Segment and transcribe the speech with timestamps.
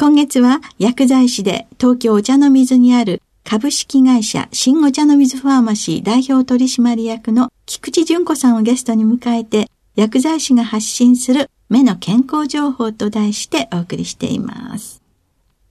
[0.00, 15.02] 今月は薬剤師で東京お茶の水にある株式会社新お茶の水ファーマシー代表取締役の菊池淳子さんをゲストに迎えて薬剤師が発信する目の健康情報と題してお送りしています。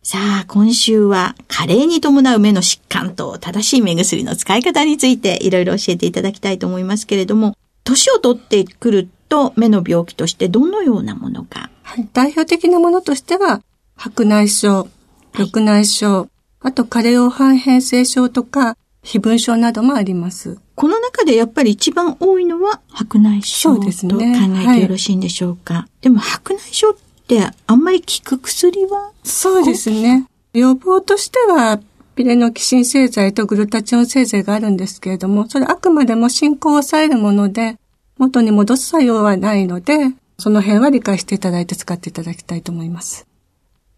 [0.03, 11.71] さあ、今週は加齢に伴う目の疾患と正しい目薬の使い方についていろいろ教えていただきたいと思いますけれども、年を取ってくると目の病気としてどのようなものか。
[11.81, 13.63] はい、代表的なものとしては、
[14.01, 14.89] 白内障、
[15.37, 16.29] 緑内障、はい、
[16.61, 20.57] あと加齢黄斑変性症とか、非分症などもあります。
[20.75, 25.73] この中でやっぱり一番多いのは白内障と考えてよろしいんでしょうか？
[25.73, 29.11] でねはい、でも白内障ってあんまり効く薬は？
[29.25, 30.25] そうですね。
[30.53, 31.81] 予防としては、
[32.15, 37.77] ピレノキシン製剤とグルタチオン製剤があるんですけれども、それあくまでも進行を抑えるもので、
[38.17, 43.27] 元に戻す作用はないので、その辺は理解していただいて使っていただきたいと思います。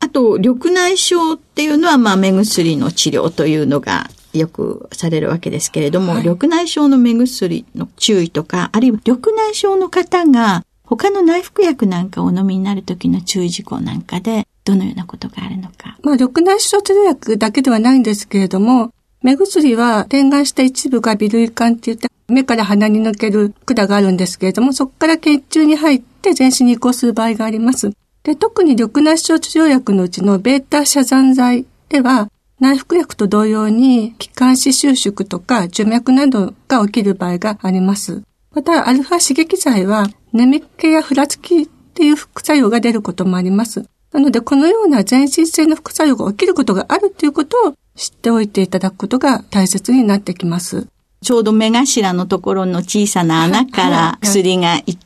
[0.01, 15.97] あと、緑内障っていうのは、まあ、目薬の治療というのがよくされるわけですけれども、はい、緑内障の目薬の注意とか、あるいは緑内障の方が他の内服薬なんかをお飲みになる時の注意事項なんかで、どのようなことがあるのか。
[16.03, 18.91] まあ、緑内障治療薬だけではないんですけれども、
[19.21, 27.91] 目薬は点眼した一部が微類管って言って、目から鼻に抜ける管があるんですけれども、そこから血中に入って全身に移行する場合があります。
[28.23, 38.21] で、特に緑内障治療薬のうちのベータ遮断剤では、内服薬と同様に、気管支収縮とか樹脈などが起きる場合があります。
[38.53, 43.83] また、アルファ刺激剤は、眠気やふらつきっていう副作用が出ることもあります。
[44.13, 50.87] なので、このような全身性の副作用が起きることがあるということを知っておいていただくことが大切になってきます。
[51.23, 55.00] ちょうど目頭のところの小さな穴から薬がいって、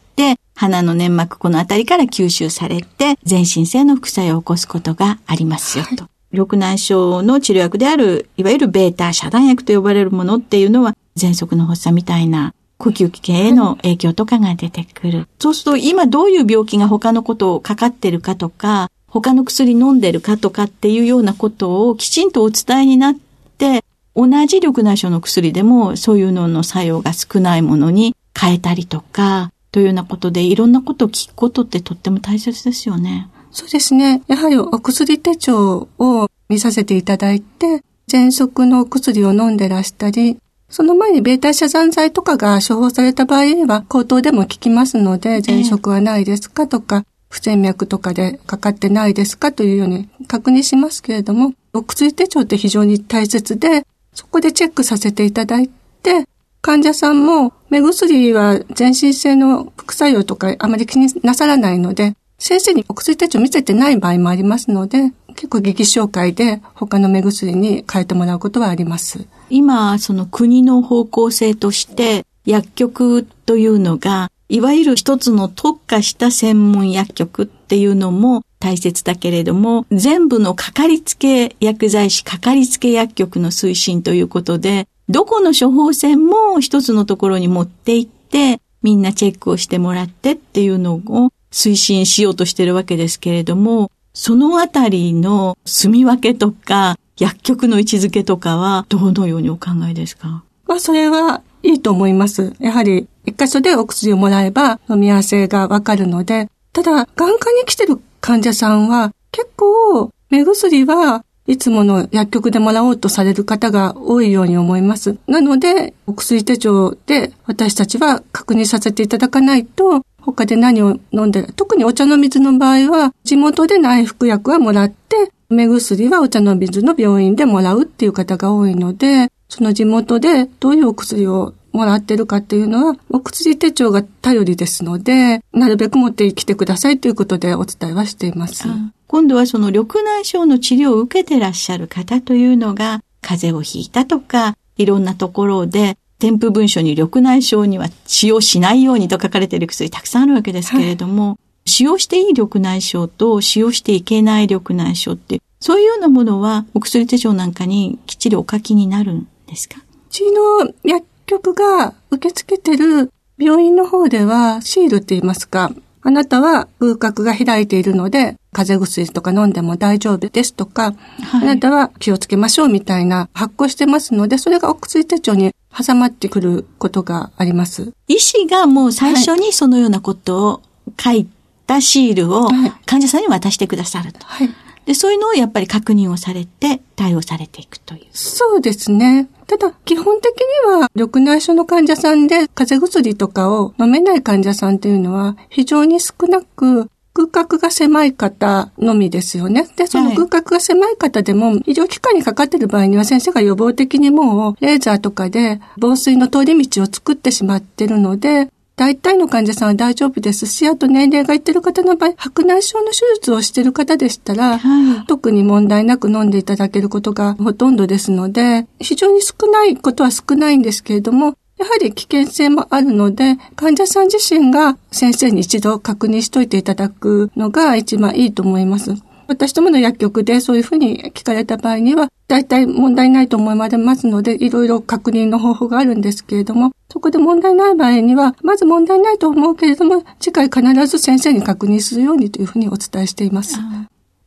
[0.55, 6.03] 鼻の粘膜この辺りから吸収されて、全身性の副作用を起こすことがありますよと。
[6.03, 15.27] はい緑内障の治療薬である、いわゆるベータ遮断薬と呼ばれるものっていうのは、喘息の発作みたいな呼吸器系への影響とかが出てくる。
[15.39, 23.15] そうすると、今どういう病気が他のことをかかってるかとか、他の薬飲んでるかとかっていうようなことをきちんとお伝えになっ
[23.57, 23.83] て、
[24.13, 33.27] 同じ緑内障の薬でもそういうのの作用が少ないものに変えたりとか、というようなことでいろんなことを聞くことってとっても大切ですよね。
[33.51, 34.21] そうですね。
[34.25, 40.37] やはりお薬手帳を見させていただいて、喘息のお薬を飲んでらしたり、
[40.69, 55.67] その前にベータ遮断剤とかが処方された場合には口頭でも効きますので、喘息はないですかとか、不整脈とかでかかってないですかというように確認しますけれども、お薬手帳って非常に大切で、そこでチェックさせていただい
[56.01, 56.29] て、
[56.61, 69.27] 患者さんも目薬は全身性の副作用とかあまり気になさらないので、先生にお薬手帳見せてない場合もありますので、結構劇紹介で他の目薬に変えてもらうことはあります。
[69.49, 100.43] 今、その国の方向性として薬局というのが、いわゆる一つの特化した専門薬局っていうのも大切だけれども、全部のかかりつけ薬剤師、かかりつけ薬局の推進ということで、どこの処方箋も一つのところに持って行って、みんなチェックをしてもらってっていうのを推進しようとしてるわけですけれども、そのあたりの住み分けとか、薬局の位置づけとかは、どのようにお考えですか？
[100.65, 102.55] まあ、それはいいと思います。
[102.59, 115.17] やはり、一箇所でお薬をもらえば飲み合わせがわかるので、ただ、眼科に来てる患者さんは、結構、目薬はいつもの薬局でもらおうとされる方が多いように思います。
[115.27, 121.53] なので、お薬手帳で私たちは確認させていただかないと、他で何を飲んでる。
[121.53, 138.67] 特にお茶の水の場合は、地元で内服薬はもらって、目薬はお茶の水の病院でもらうっていう方が多いので、その地元でどういうお薬をもらってるかっていうのは、お薬手帳が頼りですので、なるべく持ってきてくださいということでお伝えはしています。
[139.07, 151.33] 今度はその緑内障の治療を受けてらっしゃる方というのが、風邪をひいたとか、いろんなところで、添付文書に緑内障には使用しないようにと書かれている薬たくさんあるわけですけれども、は
[151.65, 159.77] い、使用していい緑内障と使用していけない緑内障って、そういうようなものはお薬手帳なんかにきっちりお書きになるんですか？
[159.77, 177.91] うちの薬局が受け付けてる病院の方ではシールって言いますか、あなたは風格が開いているので、風邪薬とか飲んでも大丈夫ですとか、はい、あなたは気をつけましょうみたいな発行してますので、それがお薬手帳に挟まってくることがあります。
[178.07, 180.61] 医師がもう最初にそのようなことを
[180.97, 181.27] 書い
[181.67, 182.49] たシールを
[182.85, 184.19] 患者さんに渡してくださると。
[184.25, 184.49] はい
[184.85, 188.05] で、そういうのをやっぱり確認をされて対応されていくという。
[188.11, 189.27] そうですね。
[189.47, 190.33] ただ、基本的
[190.67, 199.69] には、緑内障の患者さんで、風邪薬とかを飲めない患者さんっていうのは、非常に少なく、空隔が狭い方のみですよね。
[199.77, 228.93] で、その空隔が狭い方でも、医療機関にかかっている場合には先生が予防的にもう、レーザーとかで防水の通り道を作ってしまっているので、大体の患者さんは大丈夫ですし、あと年齢がいってる方の場合、白内障の手術をしている方でしたら、はい、特に問題なく飲んでいただけることがほとんどですので、非常に少ないことは少ないんですけれども、やはり危険性もあるので、患者さん自身が先生に一度確認しといていただくのが一番いいと思います。
[229.27, 243.59] 私どもの薬局でそういうふうに聞かれた場合には、大体問題ないと思われますので、いろいろ確認の方法があるんですけれども、そこで問題ない場合には、まず問題ないと思うけれども、次回必ず先生に確認するようにというふうにお伝えしています。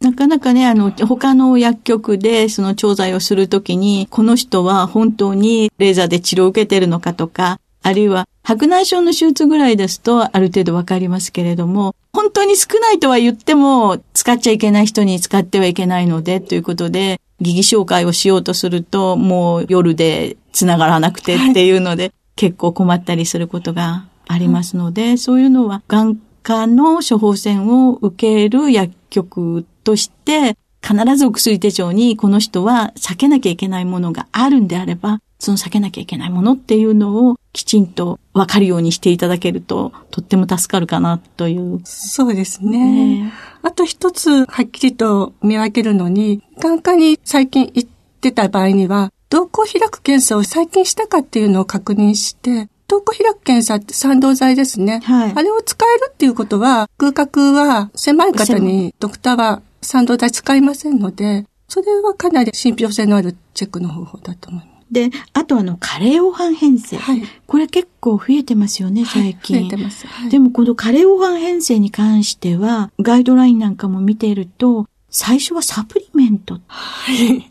[0.00, 41.80] なかなかね、あの、他の薬局でその調剤をするときに、この人は本当にレーザーで治療を受けてるのかとか、あるいは白内障の手術ぐらいですとある程度わかりますけれども、本当に少ないとは言っても使っちゃいけない人に使ってはいけないのでということで、疑義紹介をしようとするともう夜で繋がらなくてっていうので、はい、結構困ったりすることがありますので、そういうのは眼科の処方箋を受ける薬局として必ずお薬手帳にこの人は避けなきゃいけないものがあるんであれば、その避けなきゃいけないものっていうのをきちんと分かるようにしていただけると、とっても助かるかなという。
[41.84, 43.22] そうですね。
[43.22, 43.32] ね
[43.62, 47.88] あと一つ、はっきりと見分けるのに、眼科に最近行っ
[48.20, 55.00] てた場合には、瞳孔開く検査を最近したかっていうのを確認して、瞳孔開く検査って賛同剤ですね。
[55.04, 55.32] はい。
[55.34, 64.77] あれを使えるっていうことは、空角は狭い方にドクターは賛同剤使いませんので、それはかなり信憑性のあるチェックの方法だと思います。
[64.90, 66.96] で、あとあの、カレー黄斑変性。
[66.96, 67.22] はい。
[67.46, 69.56] これ結構増えてますよね、最近。
[69.56, 70.06] はい、増えてます。
[70.06, 77.50] はい、でもこのカレー黄斑変性に関しては、ガイドラインなんかも見ていると、最初はサプリメントはい。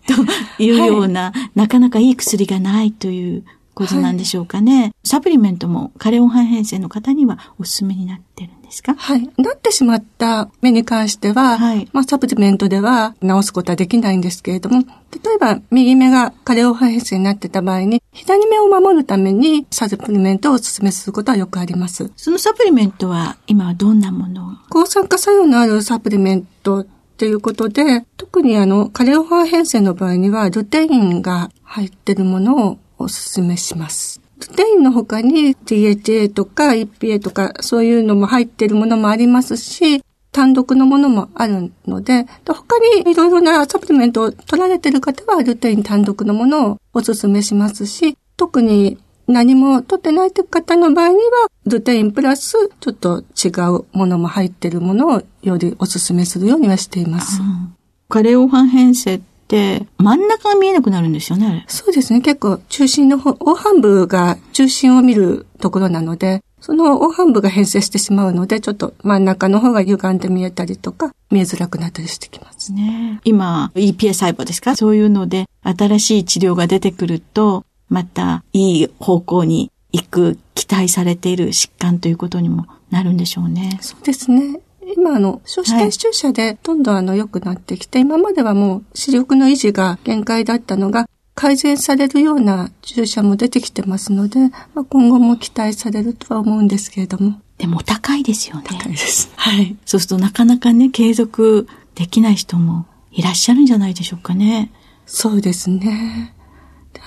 [0.57, 3.43] というような、はい、なかなかいい薬がないという
[3.77, 4.81] ことなんでしょうかね。
[4.81, 8.95] はい、サプリメントもカレオン斑変性の方にはおすすめになってるんですか？
[8.95, 9.29] はい。
[9.37, 22.11] なってしまった目に関しては、はい、まあサプリメントでは治すことはできないんですけれども、例えば右目がカレオン斑変性になってた場合に、左目を守るためにサプリメントをお勧めすることはよくあります。
[22.15, 24.51] そのサプリメントは今はどんなものを？
[24.69, 26.85] 抗酸化作用のあるサプリメント
[27.17, 34.21] ということで、特にあの、カレオハン変性の場合には、ルテインが入ってるものをお勧めします。
[34.39, 57.41] ルテインの他に DHA とか EPA とかそういうのも入ってるものもありますし、単独のものもあるので、他にいろいろなサプリメントを取られてる方はルテイン単独のものをお勧めしますし、特に何も取ってないという方の場合には、ルテインプラスちょっと違うものも入ってるものをよりお勧めするようにはしています。
[57.41, 57.75] うん、
[58.07, 62.21] カレオファン編成真ん中が見えなくなるんですよね、そうですね。
[62.21, 72.73] 結構中心の方、黄斑部が中心を見るところなので、その黄斑部が変性してしまうので、ちょっと真ん中の方が歪んで見えたりとか、見えづらくなったりしてきます。
[72.73, 74.75] ね今、EPA 細胞ですか？
[74.75, 83.77] そういうので、新しい治療が出てくると、また、いい方向に行く、期待されている疾患ということにもなるんでしょうね。
[83.81, 84.59] そうですね。
[84.95, 94.39] 今、あの、少子体注射でどんどんあの良くなってきて、はい、今まではもう視力の維持が限界だったのが、改善されるような注射も出てきてますので、
[94.73, 97.39] まあ、今後も期待されるとは思うんですけれども。
[97.59, 98.63] でも高いですよね。
[98.65, 99.31] 高いです。
[99.35, 99.77] はい。
[99.85, 104.71] そうするとなかなかね、継続できない人もいらっしゃるんじゃないでしょうかね。
[105.05, 106.33] そうですね。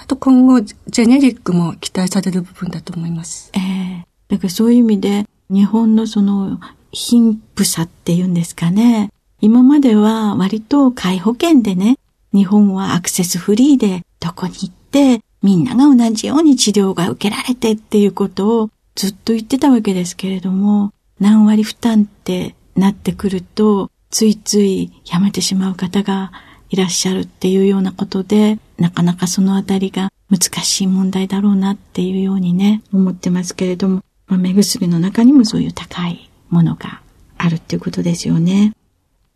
[0.01, 3.51] あと今後、ジェネリックも期待される部分だと思います。
[3.55, 6.61] ええー、だからそういう意味で、日本のその
[6.93, 9.11] 貧富差っていうんですかね。
[9.41, 11.99] 今までは割と介保険でね、
[12.33, 26.33] 日本はアクセスフリーでどこに行ってみんなが同じように治療が受けられてっていうことをずっと言ってたわけですけれども、何割負担ってなってくると、ついついやめてしまう方が
[26.69, 37.01] いらっしゃるっていうようなことで、なかなかそのあたりが難しい問題だろうなっていうようにね、思ってますけれども、まあ、目薬の中にもそういう高いものが
[37.39, 38.75] あるっていうことですよね。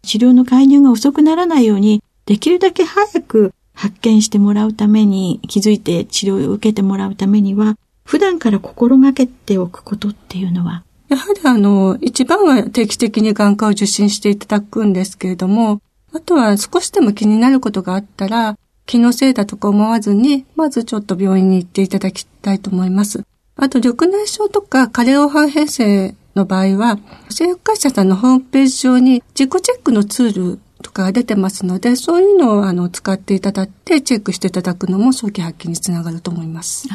[0.03, 10.85] 治療の介入が遅くならないように、できるだけ早く発見してもらうために、気づいて治療を受けてもらうためには、普段から心がけておくことっていうのは？
[11.09, 15.81] やはりあの、一番は定期的に眼科を受診していただくんですけれども、
[16.13, 23.25] あとは少しでも気になることがあったら、気のせいだとか思わずに、まずちょっと病院に行っていただきたいと思います。
[23.57, 26.99] あと、緑内障とか加齢黄斑変性の場合は、
[27.31, 36.89] 製薬会社さんのホームページ上に自己チェックのツールとか出てますので、そういうのをあの使っていただいてチェックしていただくのも早期発見につながると思います。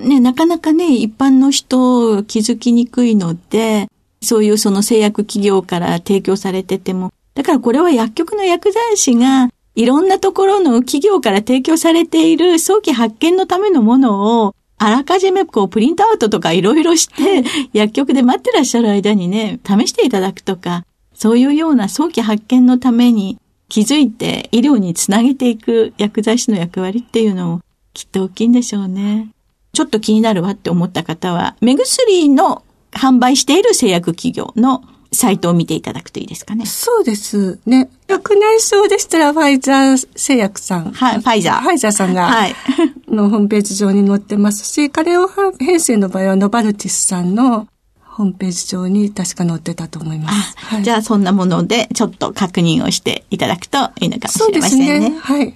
[0.00, 3.88] ね、なかなかね、一般の人気づきにくいので、
[4.20, 27.60] そういうその製薬企業から提供されてても、だからこれは薬局の薬剤師がいろんなところの企業から提供されている早期発見のためのものをあらかじめこうプリントアウトとかいろいろして薬局で待ってらっしゃる間にね、試していただくとか、そういうような早期発見のために気づいて医療につなげていく薬剤師の役割っていうのも
[27.92, 29.28] きっと大きいんでしょうね。
[29.72, 36.66] ちょっと気になるわって思った方は、目薬の販売している製薬企業のサイトを見ていただくといいですかね。
[36.66, 37.88] そうですね。
[38.08, 40.92] 薬内症でしたらファイザー製薬さん。
[40.92, 41.60] はい、ファイザー。
[41.60, 42.54] ファイザーさんが、はい。
[43.08, 47.68] のホームページ上に載ってますし、カレオ編成の場合はノバルティスさんの
[48.00, 50.54] ホームページ上に確か載ってたと思います。
[50.56, 54.86] はい、じゃあそんなものでちょっと確認をしていただくといいのかもしれませんね。
[54.86, 55.18] そうですね。
[55.18, 55.38] はい。
[55.40, 55.54] はい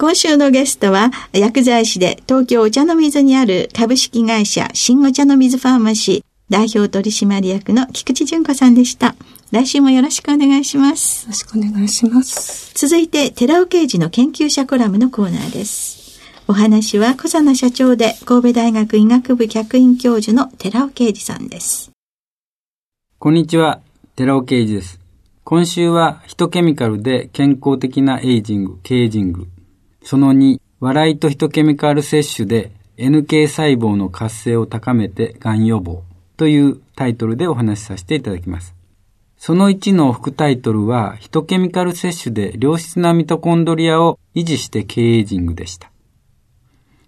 [0.00, 9.14] 今週のゲストは、薬剤師で東京お茶の水にある株式会社新お茶の水ファーマシー代表取締役の菊池純子さんでした。
[9.50, 11.26] 来週もよろしくお願いします。
[11.26, 12.72] よろしくお願いします。
[12.74, 16.20] 続いて、寺尾刑事の研究者コラムのコーナーです。
[16.46, 21.90] お話は小佐野社長で神戸大学医学部客員教授の寺尾啓二さんです。
[23.18, 23.82] こんにちは、
[24.16, 24.98] 寺尾啓二です。
[25.44, 29.46] 今週はヒトケミカルで健康的なエイジング、ケイジング
[30.02, 36.02] その2、笑いとヒトケミカル摂取で NK 細胞の活性を高めてがん予防
[36.38, 38.74] というタイトルでお話しさせていただきます。
[39.36, 45.90] その1の副タイトルは、ヒトケミカル摂取で良質なミトコンドリアを維持して経営ジングでした。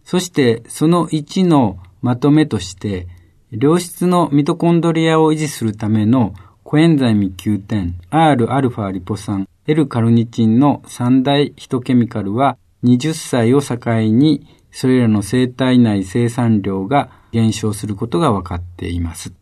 [0.05, 3.07] そしてその1のまとめとして、
[3.51, 6.35] 良質のミトコンドリアを維持するための
[6.65, 19.33] コエンザイム Q10、Rα リポ酸、L カルニチンの三大ヒトケミカルは20歳を境にそれらの生体内生産量が減少することが分かっています。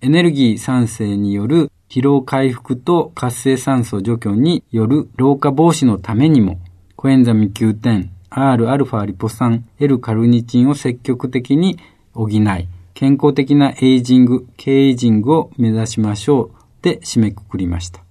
[0.00, 6.60] エネルギー酸性による疲労回復と活性酸素除去による老化防止のためにも、
[6.96, 11.78] コエンザミ Q10、Rα リポ酸、L カルニチンを積極的に
[12.12, 16.50] 補い、健康的なエイジング、経エイジングを目指しましょう
[16.82, 18.02] で締めくくりました。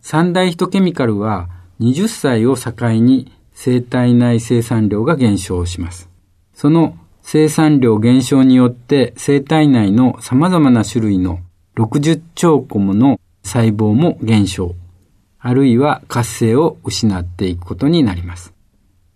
[0.00, 1.48] 三大ヒトケミカルは
[1.80, 6.08] 20歳を境に生体内生産量が減少します。
[6.54, 11.40] その生産量減少によって生体内の様々な種類の
[11.76, 14.74] 60兆個もの細胞も減少、
[15.38, 18.52] あるいは活性を失っていくことになります。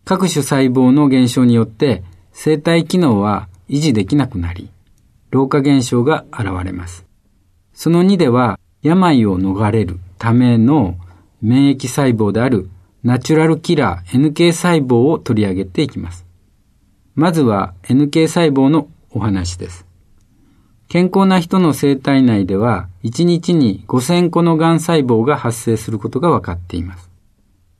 [0.05, 2.03] 各種細胞の減少によって
[2.33, 4.71] 生体機能は維持できなくなり、
[5.31, 7.05] 老化現象が現れます。
[7.73, 10.97] その2では病を逃れるための
[11.43, 12.71] 免疫細胞である
[13.07, 16.27] ナチュラルキラー NK 細胞を取り上げていきます。
[17.15, 19.87] まずは NK 細胞のお話です。
[20.89, 27.09] 健康な人の生体内では1日に5000個の癌細胞が発生することが分かっています。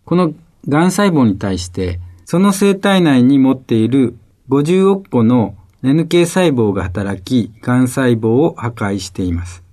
[0.05, 0.33] この
[0.69, 4.17] 癌細胞に対してその生体内に持っている
[4.49, 9.65] 50億個の NK 細胞が働き、癌細胞を破壊しています。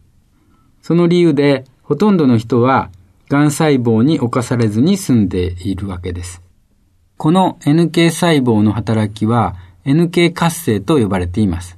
[0.81, 2.89] その理由で、ほとんどの人は、
[3.29, 6.41] 癌細胞に侵されずに済んでいるわけです。
[7.17, 11.77] この NK 細胞の働きは、NK 活性と呼ばれています。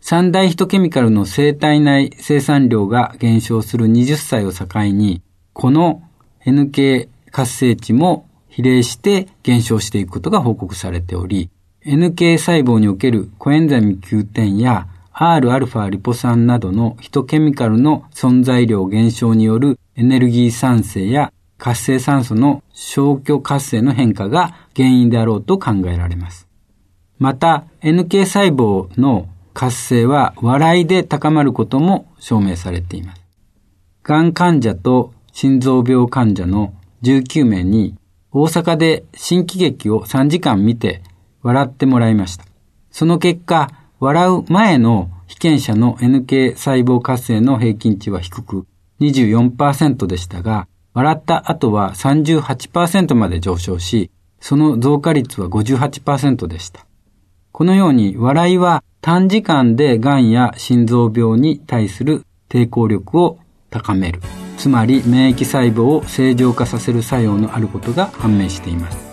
[0.00, 6.02] 三大ヒトケミカルの生体内生産量が減少する20歳を境に、この
[6.44, 11.50] NK 活性値も比例して減少していくことが報告されており、
[11.84, 26.46] NK 細胞におけるコエンザイム Q10 や Rα リポ酸などのヒトケミカルの存在量減少によるエネルギー産生や活性酸素の消去活性の変化が原因であろうと考えられます。
[27.18, 33.22] また、NK 細胞の活性は笑いで高まることも証明されています。
[34.02, 37.96] がん患者と心臓病患者の19名に
[38.32, 41.02] 大阪で新喜劇を3時間見て
[41.42, 42.44] 笑ってもらいました。
[42.90, 48.66] その結果、笑う前の被験者の NK 細胞活性の平均値は低く
[49.00, 54.10] 24%でしたが、笑った後は38%まで上昇し、
[54.40, 56.86] その増加率は58%でした。
[57.52, 63.38] このように笑いは短時間で癌や心臓病に対する抵抗力を
[63.70, 64.20] 高める。
[64.56, 69.05] つまり免疫細胞を正常化させる作用のあることが判明しています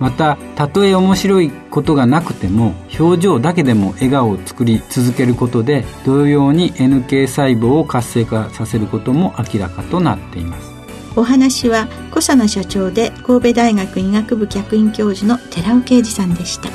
[0.00, 10.70] またたとえ面白いことがなくても表情だけでも笑顔を作り続けることで同様に NK 細胞を活性化させることも明らかとなっています。
[11.16, 16.70] お話は小佐奈社長で神戸大学医学部客員教授の寺尾啓二さんでした。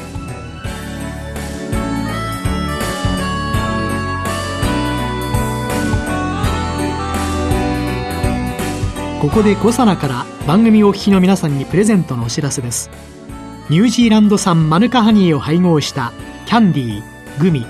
[9.22, 12.92] ここでコサナから番組お聞きの皆さんにプレゼントのお知らせです
[13.68, 16.14] ニュージーランド産マヌカハニーを配合した
[16.46, 17.66] キャンディー、グミ、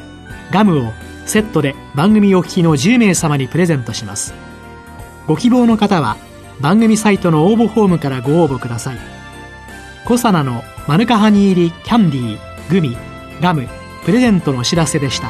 [0.52, 0.92] ガムを
[1.26, 4.34] セットで番組お聞きの10名様にプレゼントします。
[5.26, 6.18] ご希望の方は
[6.60, 8.98] 番組サイトの応募フォームからご応募ください。
[10.04, 12.98] コサナのマヌカハニー入りキャンディー、グミ、
[13.42, 13.68] ガム
[14.04, 15.30] プレゼントのお知らせでした。